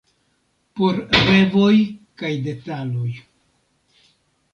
[0.79, 0.95] Por
[1.25, 1.75] revoj
[2.21, 3.11] kaj detaloj.